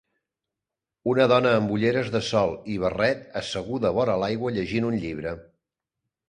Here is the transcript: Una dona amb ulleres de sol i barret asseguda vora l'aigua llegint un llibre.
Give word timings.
Una 1.11 1.27
dona 1.31 1.51
amb 1.57 1.73
ulleres 1.75 2.09
de 2.15 2.21
sol 2.27 2.55
i 2.77 2.79
barret 2.85 3.21
asseguda 3.43 3.93
vora 3.99 4.17
l'aigua 4.23 4.53
llegint 4.57 4.89
un 4.91 4.99
llibre. 5.05 5.37